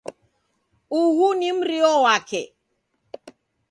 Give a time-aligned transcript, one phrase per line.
[1.01, 2.41] Uhu ni mrio wake.